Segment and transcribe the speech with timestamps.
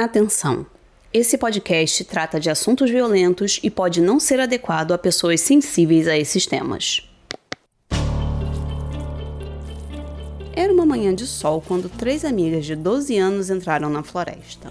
[0.00, 0.64] Atenção!
[1.12, 6.16] Esse podcast trata de assuntos violentos e pode não ser adequado a pessoas sensíveis a
[6.16, 7.02] esses temas.
[10.54, 14.70] Era uma manhã de sol quando três amigas de 12 anos entraram na floresta.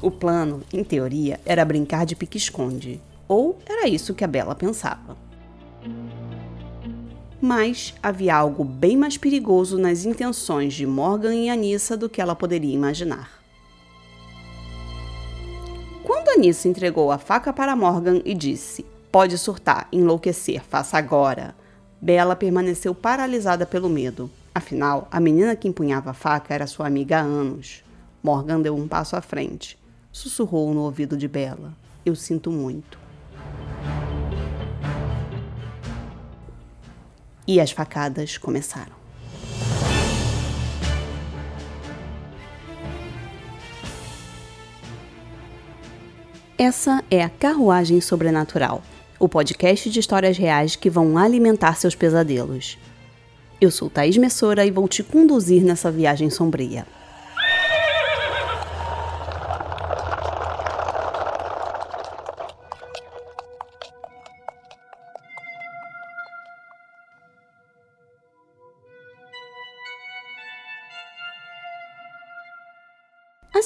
[0.00, 5.16] O plano, em teoria, era brincar de pique-esconde, ou era isso que a Bela pensava.
[7.40, 12.36] Mas havia algo bem mais perigoso nas intenções de Morgan e Anissa do que ela
[12.36, 13.39] poderia imaginar.
[16.32, 21.56] Anissa entregou a faca para Morgan e disse: Pode surtar, enlouquecer, faça agora.
[22.00, 24.30] Bela permaneceu paralisada pelo medo.
[24.54, 27.82] Afinal, a menina que empunhava a faca era sua amiga há anos.
[28.22, 29.78] Morgan deu um passo à frente.
[30.12, 31.72] Sussurrou no ouvido de Bela:
[32.06, 32.98] Eu sinto muito.
[37.46, 38.99] E as facadas começaram.
[46.62, 48.82] Essa é a Carruagem Sobrenatural,
[49.18, 52.76] o podcast de histórias reais que vão alimentar seus pesadelos.
[53.58, 56.86] Eu sou Thaís Messora e vou te conduzir nessa viagem sombria.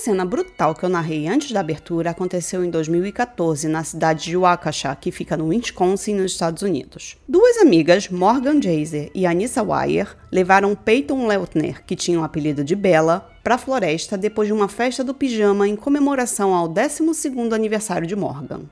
[0.04, 4.94] Cena brutal que eu narrei antes da abertura aconteceu em 2014 na cidade de Waukesha,
[4.94, 7.16] que fica no Wisconsin, nos Estados Unidos.
[7.26, 12.76] Duas amigas, Morgan Jaser e Anissa Wire, levaram Peyton Leutner, que tinha o apelido de
[12.76, 18.06] Bella, para a floresta depois de uma festa do pijama em comemoração ao 12º aniversário
[18.06, 18.64] de Morgan.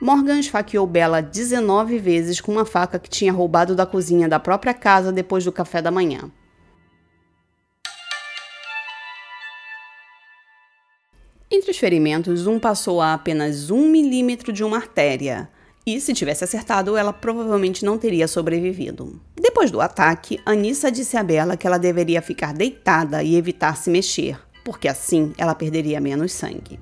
[0.00, 4.74] Morgan esfaqueou Bella 19 vezes com uma faca que tinha roubado da cozinha da própria
[4.74, 6.32] casa depois do café da manhã.
[11.62, 15.48] Entre os ferimentos, um passou a apenas um milímetro de uma artéria.
[15.86, 19.20] E se tivesse acertado, ela provavelmente não teria sobrevivido.
[19.40, 23.90] Depois do ataque, Anissa disse a Bella que ela deveria ficar deitada e evitar se
[23.90, 26.80] mexer, porque assim ela perderia menos sangue.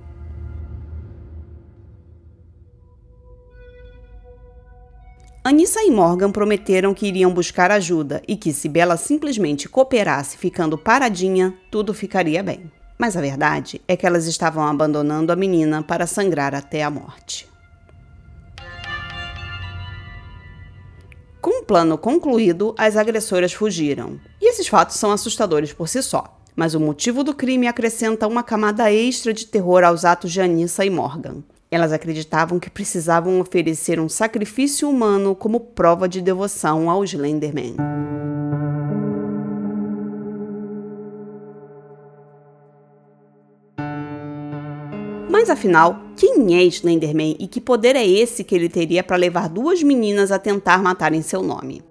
[5.45, 10.79] Anissa e Morgan prometeram que iriam buscar ajuda e que se Bella simplesmente cooperasse ficando
[10.79, 12.80] paradinha, tudo ficaria bem.
[13.01, 17.49] Mas a verdade é que elas estavam abandonando a menina para sangrar até a morte.
[21.41, 24.21] Com o plano concluído, as agressoras fugiram.
[24.39, 28.43] E esses fatos são assustadores por si só, mas o motivo do crime acrescenta uma
[28.43, 31.43] camada extra de terror aos atos de Anissa e Morgan.
[31.71, 37.77] Elas acreditavam que precisavam oferecer um sacrifício humano como prova de devoção ao Slenderman.
[45.31, 49.49] Mas afinal, quem é Slenderman e que poder é esse que ele teria para levar
[49.49, 51.85] duas meninas a tentar matar em seu nome?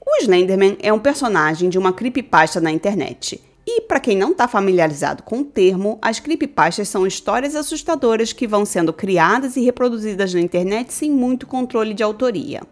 [0.00, 3.42] O Slenderman é um personagem de uma creepypasta na internet.
[3.66, 8.46] E para quem não está familiarizado com o termo, as creepypastas são histórias assustadoras que
[8.46, 12.62] vão sendo criadas e reproduzidas na internet sem muito controle de autoria.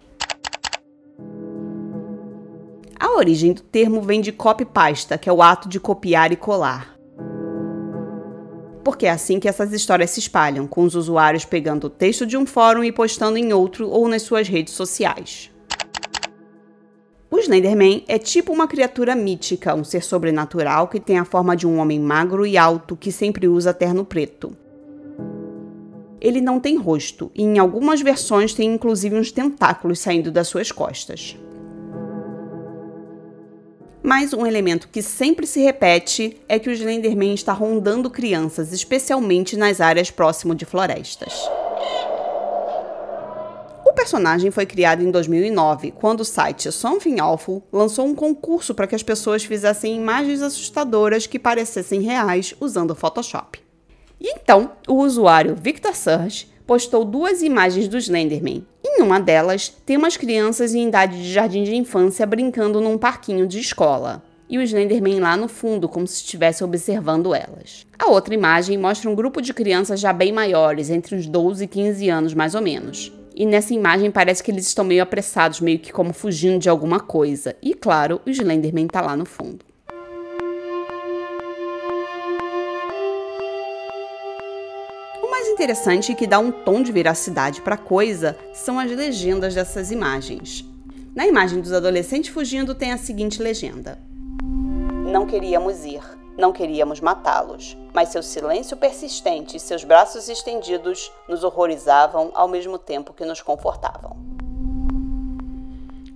[3.01, 7.00] A origem do termo vem de copypasta, que é o ato de copiar e colar
[8.83, 12.37] porque é assim que essas histórias se espalham, com os usuários pegando o texto de
[12.37, 15.51] um fórum e postando em outro ou nas suas redes sociais.
[17.31, 21.67] O Slenderman é tipo uma criatura mítica, um ser sobrenatural que tem a forma de
[21.67, 24.57] um homem magro e alto que sempre usa terno preto.
[26.21, 30.73] Ele não tem rosto e em algumas versões tem inclusive uns tentáculos saindo das suas
[30.73, 31.37] costas.
[34.03, 39.57] Mas um elemento que sempre se repete é que o Slenderman está rondando crianças, especialmente
[39.57, 41.33] nas áreas próximo de florestas.
[43.85, 48.87] O personagem foi criado em 2009, quando o site Something Awful lançou um concurso para
[48.87, 53.61] que as pessoas fizessem imagens assustadoras que parecessem reais usando Photoshop.
[54.19, 58.65] E então, o usuário Victor Surge postou duas imagens do Slenderman.
[58.85, 63.45] Em uma delas, tem umas crianças em idade de jardim de infância brincando num parquinho
[63.45, 64.23] de escola.
[64.49, 67.85] E o Slenderman lá no fundo, como se estivesse observando elas.
[67.99, 71.67] A outra imagem mostra um grupo de crianças já bem maiores, entre uns 12 e
[71.67, 73.13] 15 anos mais ou menos.
[73.35, 77.01] E nessa imagem parece que eles estão meio apressados, meio que como fugindo de alguma
[77.01, 77.57] coisa.
[77.61, 79.70] E claro, o Slenderman está lá no fundo.
[85.61, 89.91] Interessante e que dá um tom de veracidade para a coisa são as legendas dessas
[89.91, 90.65] imagens.
[91.15, 93.99] Na imagem dos adolescentes fugindo tem a seguinte legenda:
[95.13, 96.01] Não queríamos ir,
[96.39, 102.79] não queríamos matá-los, mas seu silêncio persistente e seus braços estendidos nos horrorizavam ao mesmo
[102.79, 104.17] tempo que nos confortavam.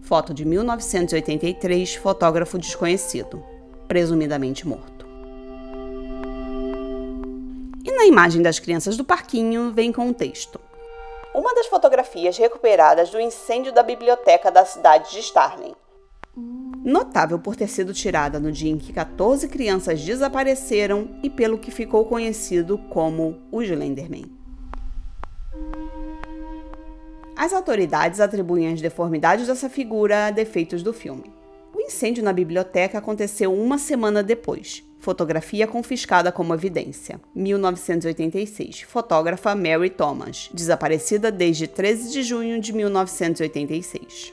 [0.00, 3.44] Foto de 1983, fotógrafo desconhecido,
[3.87, 4.94] presumidamente morto.
[7.84, 10.58] E na imagem das crianças do parquinho vem com o texto:
[11.34, 15.75] uma das fotografias recuperadas do incêndio da biblioteca da cidade de Starling.
[16.82, 21.70] Notável por ter sido tirada no dia em que 14 crianças desapareceram e pelo que
[21.70, 24.32] ficou conhecido como o Slenderman.
[27.36, 31.33] As autoridades atribuem as deformidades dessa figura a defeitos do filme.
[31.86, 37.20] Incêndio na biblioteca aconteceu uma semana depois, Fotografia confiscada como evidência.
[37.34, 38.86] 1986.
[38.88, 44.32] Fotógrafa Mary Thomas, desaparecida desde 13 de junho de 1986.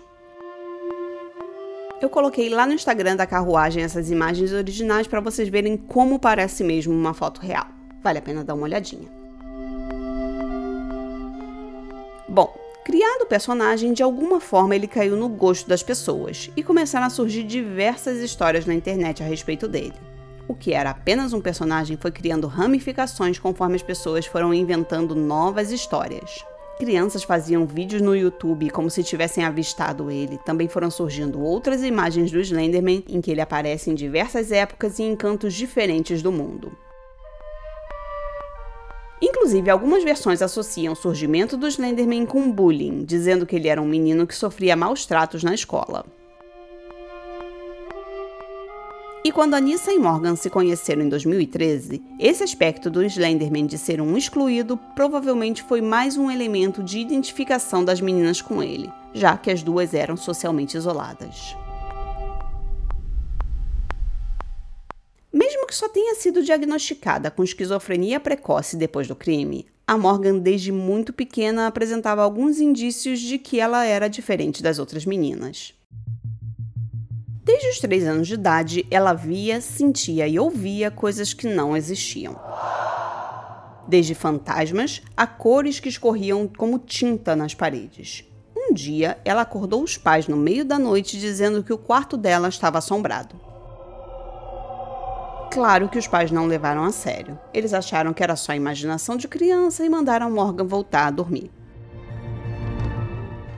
[2.01, 6.63] Eu coloquei lá no Instagram da carruagem essas imagens originais para vocês verem como parece
[6.63, 7.67] mesmo uma foto real.
[8.01, 9.09] Vale a pena dar uma olhadinha.
[12.29, 17.05] Bom, criado o personagem, de alguma forma ele caiu no gosto das pessoas e começaram
[17.05, 19.93] a surgir diversas histórias na internet a respeito dele.
[20.47, 25.71] O que era apenas um personagem foi criando ramificações conforme as pessoas foram inventando novas
[25.71, 26.43] histórias.
[26.77, 30.39] Crianças faziam vídeos no YouTube como se tivessem avistado ele.
[30.39, 35.03] Também foram surgindo outras imagens do Slenderman em que ele aparece em diversas épocas e
[35.03, 36.75] em cantos diferentes do mundo.
[39.21, 43.87] Inclusive, algumas versões associam o surgimento do Slenderman com bullying, dizendo que ele era um
[43.87, 46.05] menino que sofria maus tratos na escola.
[49.23, 54.01] E quando Anissa e Morgan se conheceram em 2013, esse aspecto do Slenderman de ser
[54.01, 59.51] um excluído provavelmente foi mais um elemento de identificação das meninas com ele, já que
[59.51, 61.55] as duas eram socialmente isoladas.
[65.51, 70.71] Mesmo que só tenha sido diagnosticada com esquizofrenia precoce depois do crime, a Morgan desde
[70.71, 75.73] muito pequena apresentava alguns indícios de que ela era diferente das outras meninas.
[77.43, 82.39] Desde os três anos de idade, ela via, sentia e ouvia coisas que não existiam.
[83.85, 88.23] Desde fantasmas a cores que escorriam como tinta nas paredes.
[88.55, 92.47] Um dia, ela acordou os pais no meio da noite dizendo que o quarto dela
[92.47, 93.50] estava assombrado.
[95.51, 97.37] Claro que os pais não levaram a sério.
[97.53, 101.51] Eles acharam que era só imaginação de criança e mandaram Morgan voltar a dormir.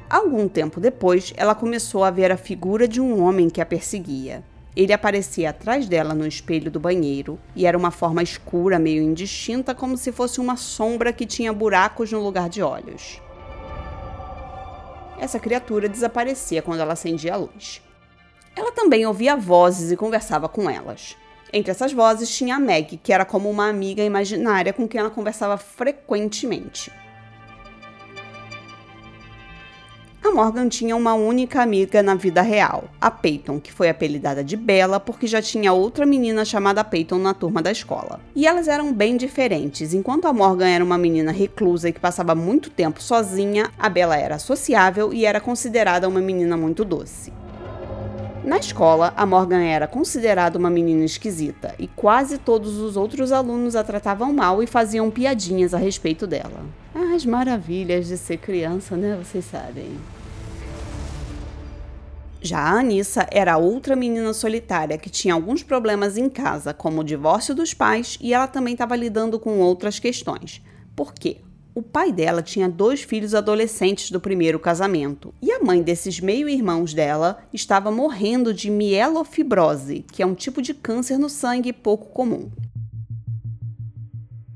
[0.09, 4.43] Algum tempo depois, ela começou a ver a figura de um homem que a perseguia.
[4.75, 9.75] Ele aparecia atrás dela no espelho do banheiro e era uma forma escura, meio indistinta,
[9.75, 13.21] como se fosse uma sombra que tinha buracos no lugar de olhos.
[15.19, 17.83] Essa criatura desaparecia quando ela acendia a luz.
[18.55, 21.15] Ela também ouvia vozes e conversava com elas.
[21.55, 25.11] Entre essas vozes tinha a Meg, que era como uma amiga imaginária com quem ela
[25.11, 26.91] conversava frequentemente.
[30.23, 34.57] A Morgan tinha uma única amiga na vida real, a Peyton, que foi apelidada de
[34.57, 38.19] Bella porque já tinha outra menina chamada Peyton na turma da escola.
[38.33, 39.93] E elas eram bem diferentes.
[39.93, 44.17] Enquanto a Morgan era uma menina reclusa e que passava muito tempo sozinha, a Bella
[44.17, 47.42] era sociável e era considerada uma menina muito doce.
[48.43, 53.73] Na escola, a Morgan era considerada uma menina esquisita e quase todos os outros alunos
[53.73, 56.65] a tratavam mal e faziam piadinhas a respeito dela.
[56.93, 59.17] As maravilhas de ser criança, né?
[59.23, 59.97] Vocês sabem.
[62.41, 67.03] Já a Anissa era outra menina solitária que tinha alguns problemas em casa, como o
[67.03, 70.61] divórcio dos pais, e ela também estava lidando com outras questões.
[70.93, 71.37] Por quê?
[71.75, 76.93] O pai dela tinha dois filhos adolescentes do primeiro casamento, e a mãe desses meio-irmãos
[76.93, 82.51] dela estava morrendo de mielofibrose, que é um tipo de câncer no sangue pouco comum.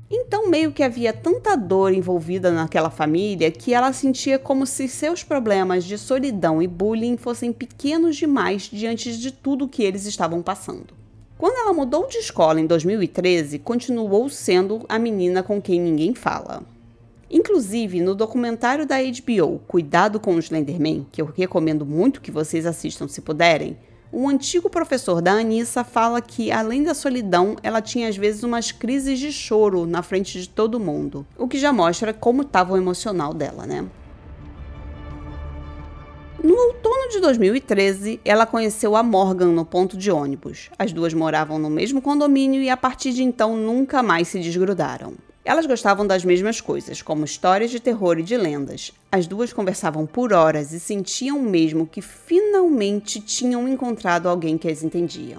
[0.08, 5.24] Então, meio que havia tanta dor envolvida naquela família que ela sentia como se seus
[5.24, 10.94] problemas de solidão e bullying fossem pequenos demais diante de tudo que eles estavam passando.
[11.36, 16.77] Quando ela mudou de escola em 2013, continuou sendo a menina com quem ninguém fala.
[17.30, 22.64] Inclusive, no documentário da HBO Cuidado com o Slenderman, que eu recomendo muito que vocês
[22.64, 23.76] assistam se puderem,
[24.10, 28.72] um antigo professor da Anissa fala que, além da solidão, ela tinha às vezes umas
[28.72, 32.76] crises de choro na frente de todo mundo, o que já mostra como estava o
[32.78, 33.86] emocional dela, né?
[36.42, 40.70] No outono de 2013, ela conheceu a Morgan no ponto de ônibus.
[40.78, 45.14] As duas moravam no mesmo condomínio e a partir de então nunca mais se desgrudaram.
[45.48, 48.92] Elas gostavam das mesmas coisas, como histórias de terror e de lendas.
[49.10, 54.82] As duas conversavam por horas e sentiam mesmo que finalmente tinham encontrado alguém que as
[54.82, 55.38] entendia.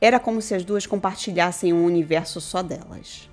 [0.00, 3.30] Era como se as duas compartilhassem um universo só delas.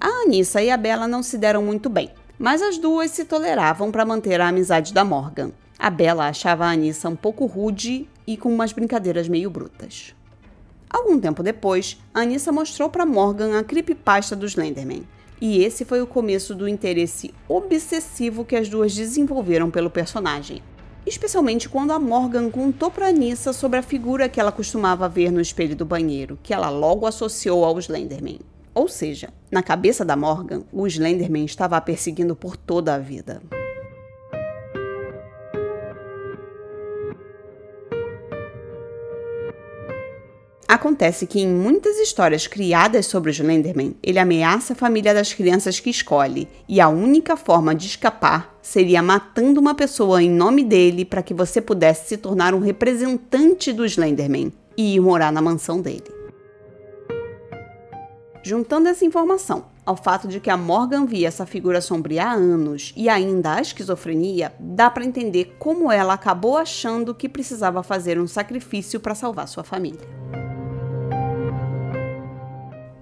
[0.00, 3.90] A Anissa e a Bella não se deram muito bem, mas as duas se toleravam
[3.90, 5.50] para manter a amizade da Morgan.
[5.76, 10.14] A Bella achava a Anissa um pouco rude e com umas brincadeiras meio brutas.
[10.90, 15.02] Algum tempo depois, Anissa mostrou para Morgan a creepypasta dos Slenderman,
[15.40, 20.62] e esse foi o começo do interesse obsessivo que as duas desenvolveram pelo personagem.
[21.06, 25.40] Especialmente quando a Morgan contou para Anissa sobre a figura que ela costumava ver no
[25.40, 28.40] espelho do banheiro, que ela logo associou ao Slenderman.
[28.74, 33.40] Ou seja, na cabeça da Morgan, o Slenderman estava a perseguindo por toda a vida.
[40.68, 45.80] Acontece que em muitas histórias criadas sobre o Slenderman, ele ameaça a família das crianças
[45.80, 51.06] que escolhe, e a única forma de escapar seria matando uma pessoa em nome dele
[51.06, 55.80] para que você pudesse se tornar um representante do Slenderman e ir morar na mansão
[55.80, 56.04] dele.
[58.44, 62.92] Juntando essa informação ao fato de que a Morgan via essa figura sombria há anos
[62.94, 68.26] e ainda a esquizofrenia, dá para entender como ela acabou achando que precisava fazer um
[68.26, 70.06] sacrifício para salvar sua família.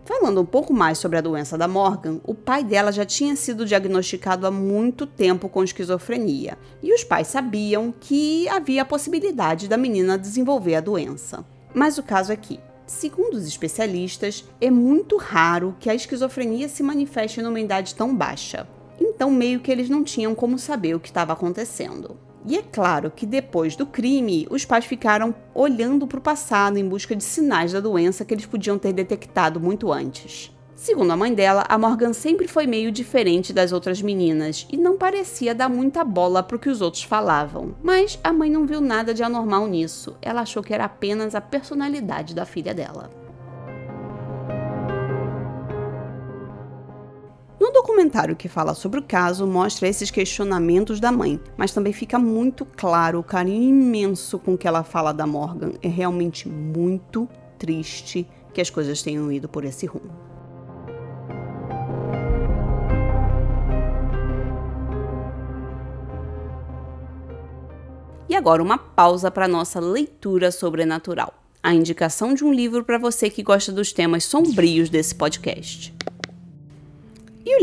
[0.07, 3.67] Falando um pouco mais sobre a doença da Morgan, o pai dela já tinha sido
[3.67, 9.77] diagnosticado há muito tempo com esquizofrenia, e os pais sabiam que havia a possibilidade da
[9.77, 11.45] menina desenvolver a doença.
[11.75, 16.85] Mas o caso é que, segundo os especialistas, é muito raro que a esquizofrenia se
[16.85, 18.65] manifeste numa idade tão baixa.
[19.01, 22.17] Então, meio que eles não tinham como saber o que estava acontecendo.
[22.47, 26.89] E é claro que depois do crime, os pais ficaram olhando para o passado em
[26.89, 30.57] busca de sinais da doença que eles podiam ter detectado muito antes.
[30.77, 34.97] Segundo a mãe dela, a Morgan sempre foi meio diferente das outras meninas e não
[34.97, 37.75] parecia dar muita bola para o que os outros falavam.
[37.83, 40.17] Mas a mãe não viu nada de anormal nisso.
[40.23, 43.26] Ela achou que era apenas a personalidade da filha dela.
[47.67, 52.17] No documentário que fala sobre o caso, mostra esses questionamentos da mãe, mas também fica
[52.17, 55.73] muito claro o carinho imenso com que ela fala da Morgan.
[55.83, 60.13] É realmente muito triste que as coisas tenham ido por esse rumo.
[68.29, 71.35] E agora uma pausa para nossa leitura sobrenatural.
[71.61, 75.96] A indicação de um livro para você que gosta dos temas sombrios desse podcast.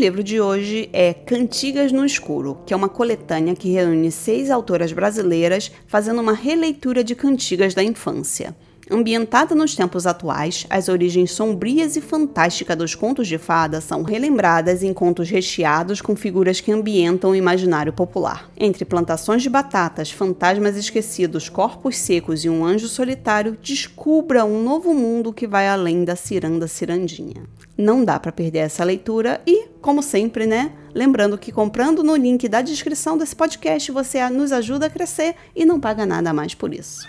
[0.04, 4.92] Livro de hoje é Cantigas no Escuro, que é uma coletânea que reúne seis autoras
[4.92, 8.54] brasileiras fazendo uma releitura de cantigas da infância.
[8.92, 14.84] Ambientada nos tempos atuais, as origens sombrias e fantásticas dos contos de fada são relembradas
[14.84, 18.52] em contos recheados com figuras que ambientam o imaginário popular.
[18.58, 24.94] Entre plantações de batatas, fantasmas esquecidos, corpos secos e um anjo solitário, descubra um novo
[24.94, 27.44] mundo que vai além da ciranda cirandinha.
[27.78, 30.72] Não dá para perder essa leitura e, como sempre, né?
[30.94, 35.66] Lembrando que comprando no link da descrição desse podcast você nos ajuda a crescer e
[35.66, 37.08] não paga nada mais por isso.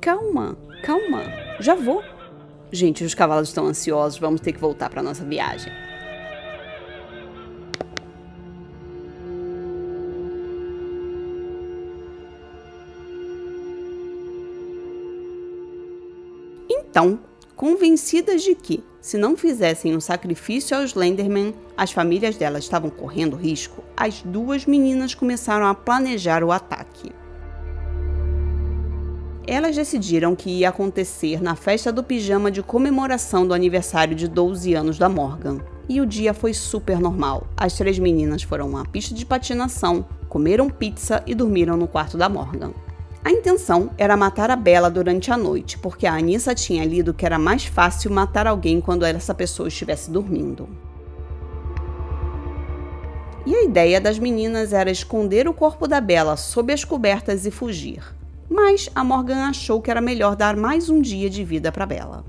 [0.00, 1.22] Calma, calma,
[1.60, 2.02] já vou.
[2.72, 5.72] Gente, os cavalos estão ansiosos, vamos ter que voltar para nossa viagem.
[16.68, 17.20] Então,
[17.54, 23.36] convencidas de que, se não fizessem um sacrifício aos Lenderman, as famílias delas estavam correndo
[23.36, 27.12] risco, as duas meninas começaram a planejar o ataque.
[29.46, 34.74] Elas decidiram que ia acontecer na festa do pijama de comemoração do aniversário de 12
[34.74, 35.60] anos da Morgan.
[35.88, 37.46] E o dia foi super normal.
[37.56, 42.28] As três meninas foram à pista de patinação, comeram pizza e dormiram no quarto da
[42.28, 42.72] Morgan.
[43.26, 47.26] A intenção era matar a Bella durante a noite, porque a Anissa tinha lido que
[47.26, 50.68] era mais fácil matar alguém quando essa pessoa estivesse dormindo.
[53.44, 57.50] E a ideia das meninas era esconder o corpo da Bella sob as cobertas e
[57.50, 58.14] fugir.
[58.48, 62.24] Mas a Morgan achou que era melhor dar mais um dia de vida para Bella.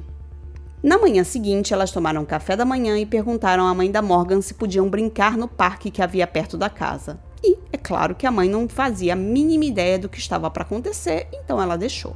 [0.82, 4.56] Na manhã seguinte, elas tomaram café da manhã e perguntaram à mãe da Morgan se
[4.56, 7.20] podiam brincar no parque que havia perto da casa.
[7.48, 10.64] E é claro que a mãe não fazia a mínima ideia do que estava para
[10.64, 12.14] acontecer, então ela deixou.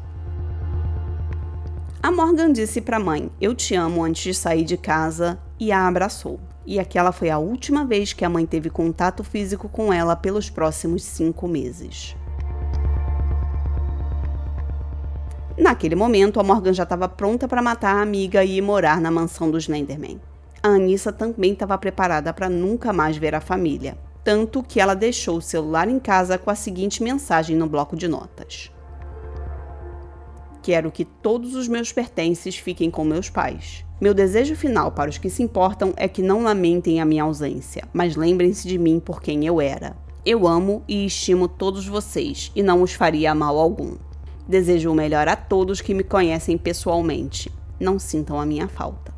[2.03, 5.71] A Morgan disse para a mãe: Eu te amo antes de sair de casa e
[5.71, 6.37] a abraçou.
[6.65, 10.49] E aquela foi a última vez que a mãe teve contato físico com ela pelos
[10.49, 12.13] próximos cinco meses.
[15.57, 19.09] Naquele momento, a Morgan já estava pronta para matar a amiga e ir morar na
[19.09, 20.19] mansão dos Slenderman.
[20.61, 25.37] A Anissa também estava preparada para nunca mais ver a família tanto que ela deixou
[25.37, 28.71] o celular em casa com a seguinte mensagem no bloco de notas:
[30.61, 33.83] Quero que todos os meus pertences fiquem com meus pais.
[33.99, 37.83] Meu desejo final para os que se importam é que não lamentem a minha ausência,
[37.93, 39.95] mas lembrem-se de mim por quem eu era.
[40.25, 43.95] Eu amo e estimo todos vocês e não os faria mal algum.
[44.47, 47.51] Desejo o melhor a todos que me conhecem pessoalmente.
[47.79, 49.13] Não sintam a minha falta.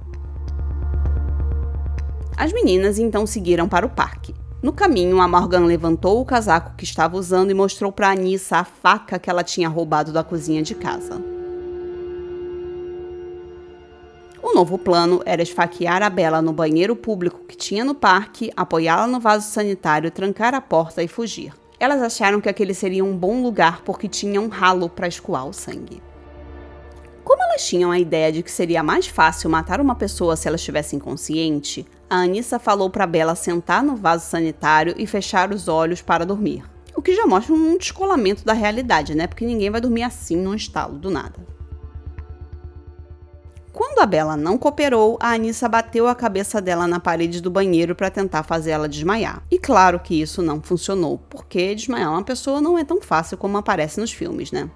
[2.37, 4.33] As meninas então seguiram para o parque.
[4.63, 8.63] No caminho, a Morgan levantou o casaco que estava usando e mostrou para Anissa a
[8.63, 11.21] faca que ela tinha roubado da cozinha de casa.
[14.41, 19.05] O novo plano era esfaquear a Bela no banheiro público que tinha no parque, apoiá-la
[19.05, 21.51] no vaso sanitário, trancar a porta e fugir.
[21.77, 25.51] Elas acharam que aquele seria um bom lugar porque tinha um ralo para escoar o
[25.51, 26.01] sangue.
[27.21, 30.55] Como elas tinham a ideia de que seria mais fácil matar uma pessoa se ela
[30.55, 35.99] estivesse inconsciente, a Anissa falou para Bela sentar no vaso sanitário e fechar os olhos
[35.99, 36.63] para dormir.
[36.95, 39.25] O que já mostra um descolamento da realidade, né?
[39.25, 41.39] Porque ninguém vai dormir assim num estalo do nada.
[43.71, 47.95] Quando a Bela não cooperou, a Anissa bateu a cabeça dela na parede do banheiro
[47.95, 49.41] para tentar fazer ela desmaiar.
[49.49, 53.57] E claro que isso não funcionou, porque desmaiar uma pessoa não é tão fácil como
[53.57, 54.69] aparece nos filmes, né?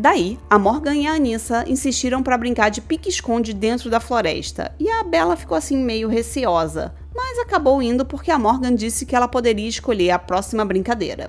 [0.00, 4.88] Daí, a Morgan e a Anissa insistiram para brincar de pique-esconde dentro da floresta, e
[4.88, 9.26] a Bella ficou assim meio receosa, mas acabou indo porque a Morgan disse que ela
[9.26, 11.28] poderia escolher a próxima brincadeira.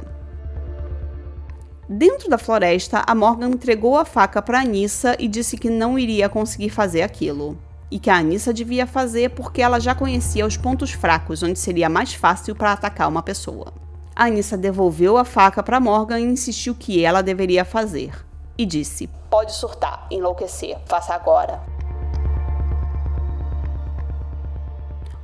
[1.90, 6.30] Dentro da floresta, a Morgan entregou a faca para Anissa e disse que não iria
[6.30, 7.58] conseguir fazer aquilo.
[7.90, 11.90] E que a Anissa devia fazer porque ela já conhecia os pontos fracos onde seria
[11.90, 13.74] mais fácil para atacar uma pessoa.
[14.16, 18.29] A Anissa devolveu a faca para Morgan e insistiu que ela deveria fazer.
[18.60, 21.62] E disse: Pode surtar, enlouquecer, faça agora.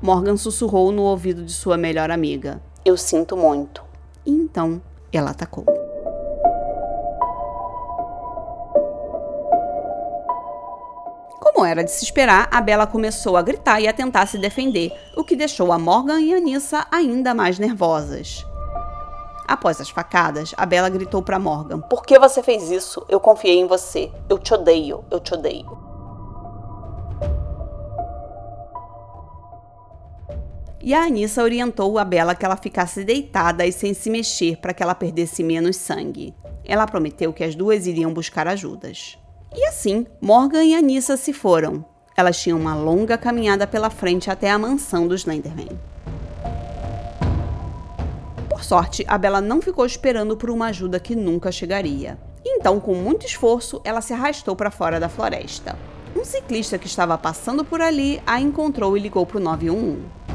[0.01, 3.84] Morgan sussurrou no ouvido de sua melhor amiga: Eu sinto muito.
[4.25, 5.65] E então ela atacou.
[11.42, 14.93] Como era de se esperar, a Bela começou a gritar e a tentar se defender,
[15.13, 18.45] o que deixou a Morgan e a Anissa ainda mais nervosas.
[19.47, 23.05] Após as facadas, a Bela gritou para Morgan: Por que você fez isso?
[23.08, 24.12] Eu confiei em você.
[24.27, 25.86] Eu te odeio, eu te odeio.
[30.81, 34.73] E a Anissa orientou a Bela que ela ficasse deitada e sem se mexer para
[34.73, 36.36] que ela perdesse menos sangue.
[36.63, 39.17] Ela prometeu que as duas iriam buscar ajudas.
[39.55, 41.84] E assim, Morgan e Anissa se foram.
[42.15, 45.69] Elas tinham uma longa caminhada pela frente até a mansão dos Slenderman.
[48.49, 52.17] Por sorte, a Bella não ficou esperando por uma ajuda que nunca chegaria.
[52.45, 55.77] Então, com muito esforço, ela se arrastou para fora da floresta.
[56.15, 60.25] Um ciclista que estava passando por ali a encontrou e ligou para o 911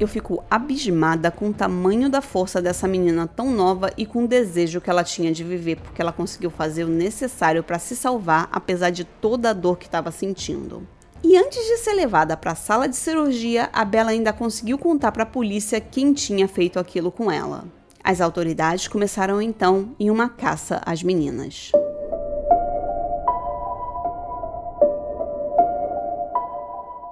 [0.00, 4.28] eu fico abismada com o tamanho da força dessa menina tão nova e com o
[4.28, 8.48] desejo que ela tinha de viver, porque ela conseguiu fazer o necessário para se salvar,
[8.50, 10.88] apesar de toda a dor que estava sentindo.
[11.22, 15.12] E antes de ser levada para a sala de cirurgia, a Bella ainda conseguiu contar
[15.12, 17.64] para a polícia quem tinha feito aquilo com ela.
[18.02, 21.70] As autoridades começaram então em uma caça às meninas.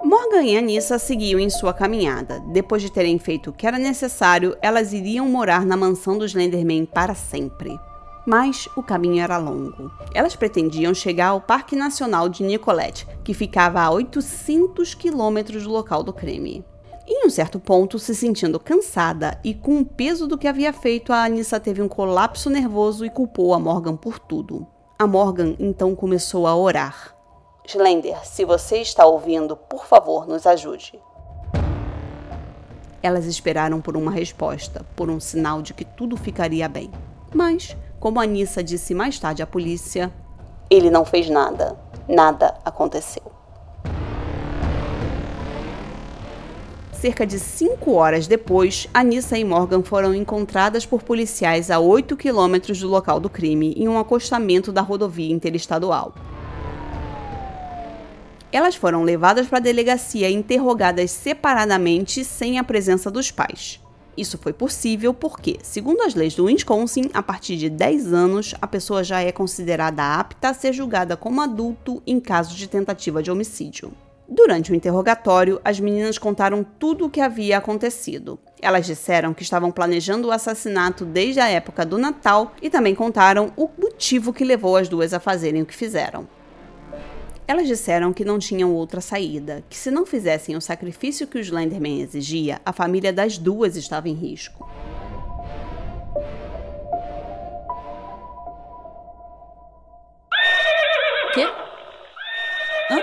[0.02, 2.40] Morgan e Anissa seguiam em sua caminhada.
[2.46, 6.86] Depois de terem feito o que era necessário, elas iriam morar na mansão dos Slenderman
[6.86, 7.78] para sempre.
[8.28, 9.90] Mas o caminho era longo.
[10.12, 16.02] Elas pretendiam chegar ao Parque Nacional de Nicolette, que ficava a 800 quilômetros do local
[16.02, 16.62] do crime.
[17.06, 21.10] Em um certo ponto, se sentindo cansada e com o peso do que havia feito,
[21.10, 24.66] a Anissa teve um colapso nervoso e culpou a Morgan por tudo.
[24.98, 27.16] A Morgan então começou a orar.
[27.66, 31.00] Slender, se você está ouvindo, por favor, nos ajude.
[33.02, 36.90] Elas esperaram por uma resposta, por um sinal de que tudo ficaria bem.
[37.34, 40.12] Mas, como Anissa disse mais tarde à polícia,
[40.70, 41.76] ele não fez nada.
[42.08, 43.22] Nada aconteceu.
[46.92, 52.80] Cerca de cinco horas depois, Anissa e Morgan foram encontradas por policiais a 8 quilômetros
[52.80, 56.12] do local do crime, em um acostamento da rodovia interestadual.
[58.50, 63.80] Elas foram levadas para a delegacia e interrogadas separadamente sem a presença dos pais.
[64.18, 68.66] Isso foi possível porque, segundo as leis do Wisconsin, a partir de 10 anos, a
[68.66, 73.30] pessoa já é considerada apta a ser julgada como adulto em caso de tentativa de
[73.30, 73.92] homicídio.
[74.28, 78.40] Durante o interrogatório, as meninas contaram tudo o que havia acontecido.
[78.60, 83.52] Elas disseram que estavam planejando o assassinato desde a época do Natal e também contaram
[83.56, 86.26] o motivo que levou as duas a fazerem o que fizeram.
[87.48, 91.40] Elas disseram que não tinham outra saída, que se não fizessem o sacrifício que o
[91.40, 94.68] Slenderman exigia, a família das duas estava em risco.
[101.32, 101.46] quê?
[102.90, 103.00] Hã?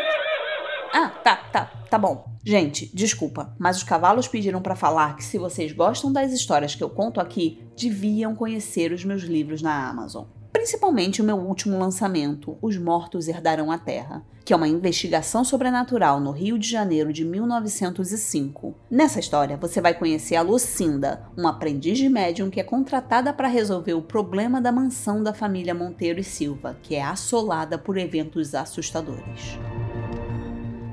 [0.94, 2.26] Ah, tá, tá, tá bom.
[2.46, 6.84] Gente, desculpa, mas os cavalos pediram para falar que se vocês gostam das histórias que
[6.84, 10.26] eu conto aqui, deviam conhecer os meus livros na Amazon.
[10.56, 16.22] Principalmente o meu último lançamento, Os Mortos Herdarão a Terra, que é uma investigação sobrenatural
[16.22, 18.74] no Rio de Janeiro de 1905.
[18.90, 23.50] Nessa história, você vai conhecer a Lucinda, uma aprendiz de médium que é contratada para
[23.50, 28.56] resolver o problema da mansão da família Monteiro e Silva, que é assolada por eventos
[28.56, 29.60] assustadores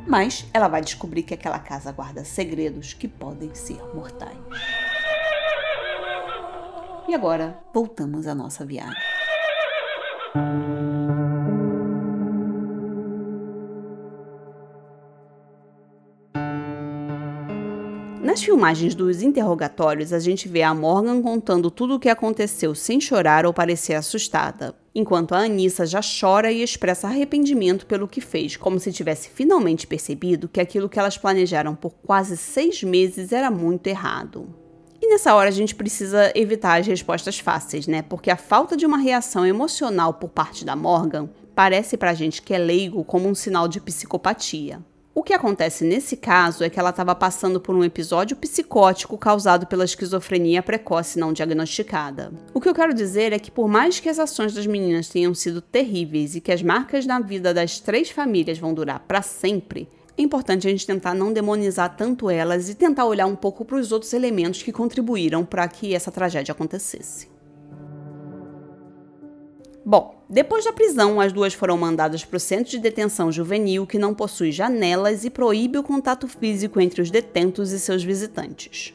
[0.05, 4.37] mas ela vai descobrir que aquela casa guarda segredos que podem ser mortais.
[7.09, 9.12] E agora, voltamos à nossa viagem.
[18.23, 23.01] Nas filmagens dos interrogatórios, a gente vê a Morgan contando tudo o que aconteceu sem
[23.01, 28.57] chorar ou parecer assustada enquanto a Anissa já chora e expressa arrependimento pelo que fez,
[28.57, 33.51] como se tivesse finalmente percebido que aquilo que elas planejaram por quase seis meses era
[33.51, 34.62] muito errado.
[35.12, 38.01] Nessa hora a gente precisa evitar as respostas fáceis, né?
[38.01, 42.55] Porque a falta de uma reação emocional por parte da Morgan parece pra gente que
[42.55, 44.81] é leigo como um sinal de psicopatia.
[45.14, 49.66] O que acontece nesse caso é que ela estava passando por um episódio psicótico causado
[49.66, 52.33] pela esquizofrenia precoce não diagnosticada.
[52.55, 55.35] O que eu quero dizer é que, por mais que as ações das meninas tenham
[55.35, 59.90] sido terríveis e que as marcas na vida das três famílias vão durar para sempre,
[60.16, 63.79] é importante a gente tentar não demonizar tanto elas e tentar olhar um pouco para
[63.79, 67.33] os outros elementos que contribuíram para que essa tragédia acontecesse.
[69.85, 73.98] Bom, depois da prisão, as duas foram mandadas para o centro de detenção juvenil, que
[73.98, 78.94] não possui janelas e proíbe o contato físico entre os detentos e seus visitantes.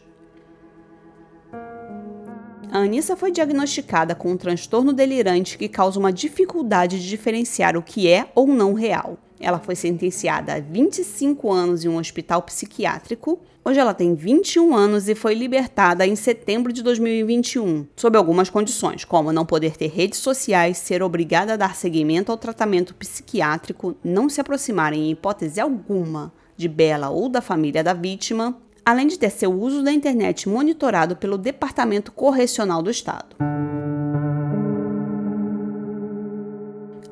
[2.71, 7.81] A Anissa foi diagnosticada com um transtorno delirante que causa uma dificuldade de diferenciar o
[7.81, 9.17] que é ou não real.
[9.39, 13.39] Ela foi sentenciada a 25 anos em um hospital psiquiátrico.
[13.63, 19.03] Hoje ela tem 21 anos e foi libertada em setembro de 2021, sob algumas condições,
[19.03, 24.29] como não poder ter redes sociais, ser obrigada a dar seguimento ao tratamento psiquiátrico, não
[24.29, 29.29] se aproximar em hipótese alguma de Bela ou da família da vítima, além de ter
[29.29, 33.35] seu uso da internet monitorado pelo Departamento Correcional do Estado.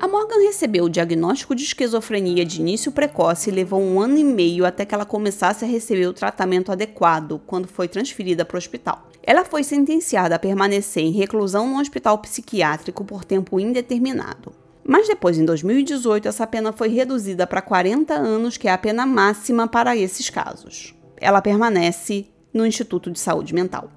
[0.06, 4.24] A Morgan recebeu o diagnóstico de esquizofrenia de início precoce e levou um ano e
[4.24, 8.60] meio até que ela começasse a receber o tratamento adequado quando foi transferida para o
[8.60, 9.10] hospital.
[9.24, 14.54] Ela foi sentenciada a permanecer em reclusão no hospital psiquiátrico por tempo indeterminado.
[14.84, 19.08] Mas depois, em 2018, essa pena foi reduzida para 40 anos, que é a pena
[19.08, 20.94] máxima para esses casos.
[21.18, 23.90] Ela permanece no Instituto de Saúde Mental.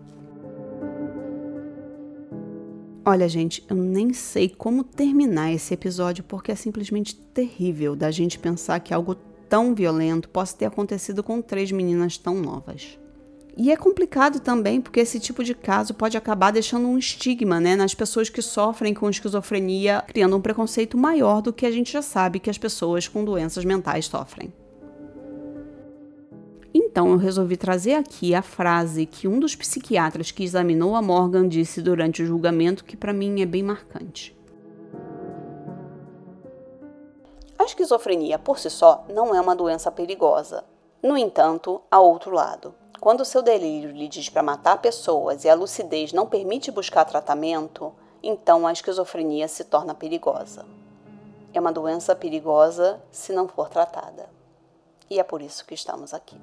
[3.11, 8.39] Olha, gente, eu nem sei como terminar esse episódio porque é simplesmente terrível da gente
[8.39, 9.15] pensar que algo
[9.49, 12.99] tão violento possa ter acontecido com três meninas tão novas.
[13.57, 17.77] E é complicado também porque esse tipo de caso pode acabar deixando um estigma né,
[17.77, 22.03] nas pessoas que sofrem com esquizofrenia, criando um preconceito maior do que a gente já
[22.03, 24.53] sabe que as pessoas com doenças mentais sofrem.
[26.75, 31.49] Então eu resolvi trazer aqui a frase que um dos psiquiatras que examinou a Morgan
[31.49, 34.37] disse durante o julgamento, que para mim é bem marcante.
[37.59, 40.65] A esquizofrenia por si só não é uma doença perigosa.
[41.03, 42.75] No entanto, há outro lado.
[43.01, 47.93] Quando seu delírio lhe diz para matar pessoas e a lucidez não permite buscar tratamento,
[48.23, 50.67] então a esquizofrenia se torna perigosa.
[51.55, 54.38] É uma doença perigosa se não for tratada.
[55.11, 56.37] E é por isso que estamos aqui.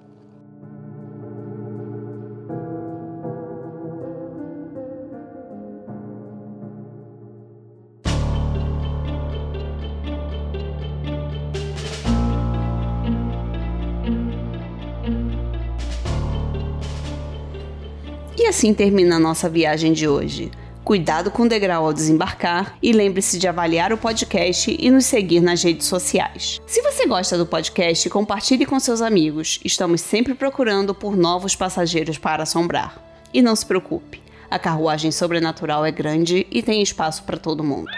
[18.37, 20.51] E assim termina a nossa viagem de hoje.
[20.85, 25.41] Cuidado com o degrau ao desembarcar e lembre-se de avaliar o podcast e nos seguir
[25.41, 26.61] nas redes sociais.
[26.67, 29.59] Se você gosta do podcast, compartilhe com seus amigos.
[29.65, 33.03] Estamos sempre procurando por novos passageiros para assombrar.
[33.33, 37.89] E não se preocupe, a carruagem sobrenatural é grande e tem espaço para todo mundo.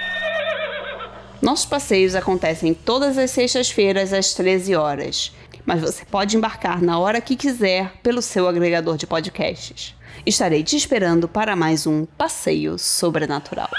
[1.42, 5.34] Nossos passeios acontecem todas as sextas-feiras às 13 horas,
[5.66, 9.94] mas você pode embarcar na hora que quiser pelo seu agregador de podcasts.
[10.28, 13.70] Estarei te esperando para mais um passeio sobrenatural.